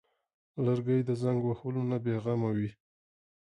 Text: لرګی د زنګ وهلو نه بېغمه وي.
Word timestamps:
لرګی 0.65 0.99
د 1.07 1.11
زنګ 1.21 1.39
وهلو 1.45 1.81
نه 1.91 1.97
بېغمه 2.03 2.49
وي. 2.57 2.69